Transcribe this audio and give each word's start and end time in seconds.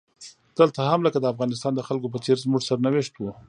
دلته 0.59 0.79
هم 0.91 0.99
لکه 1.05 1.17
د 1.21 1.25
افغانستان 1.33 1.71
د 1.75 1.81
خلکو 1.87 2.11
په 2.13 2.17
څیر 2.25 2.37
زموږ 2.43 2.61
سرنوشت 2.69 3.13
و. 3.17 3.21